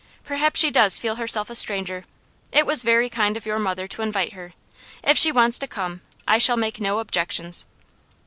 Perhaps 0.23 0.59
she 0.59 0.71
does 0.71 0.97
feel 0.97 1.17
herself 1.17 1.47
a 1.51 1.53
stranger. 1.53 2.05
It 2.51 2.65
was 2.65 2.81
very 2.81 3.07
kind 3.07 3.37
of 3.37 3.45
your 3.45 3.59
mother 3.59 3.87
to 3.89 4.01
invite 4.01 4.33
her. 4.33 4.53
If 5.03 5.15
she 5.15 5.31
wants 5.31 5.59
to 5.59 5.67
come, 5.67 6.01
I 6.27 6.39
shall 6.39 6.57
make 6.57 6.81
no 6.81 6.97
objections." 6.97 7.65